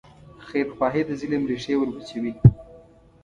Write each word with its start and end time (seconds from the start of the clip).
خیرخواهي 0.47 1.01
د 1.05 1.09
ظلم 1.21 1.43
ریښې 1.49 1.73
وروچوي. 1.77 2.33